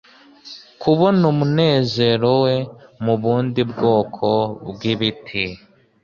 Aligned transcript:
Kubona 0.81 1.21
umunezero 1.33 2.29
we 2.43 2.55
mubundi 3.05 3.61
bwoko 3.71 4.27
bwibiti 4.69 5.43